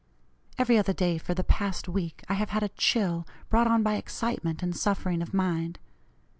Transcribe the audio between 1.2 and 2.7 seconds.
the past week, I have had a